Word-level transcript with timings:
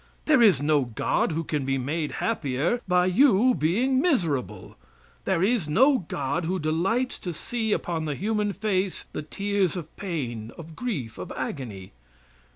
There 0.25 0.41
is 0.41 0.63
no 0.63 0.85
God 0.85 1.31
who 1.31 1.43
can 1.43 1.63
be 1.63 1.77
made 1.77 2.13
happier 2.13 2.81
by 2.87 3.05
you 3.05 3.53
being 3.53 4.01
miserable; 4.01 4.75
there 5.25 5.43
is 5.43 5.69
no 5.69 5.99
God 6.07 6.43
who 6.45 6.57
delights 6.57 7.19
to 7.19 7.31
see 7.33 7.71
upon 7.71 8.05
the 8.05 8.15
human 8.15 8.51
face 8.51 9.03
the 9.13 9.21
tears 9.21 9.75
of 9.75 9.95
pain, 9.97 10.49
of 10.57 10.75
grief, 10.75 11.19
of 11.19 11.31
agony. 11.35 11.91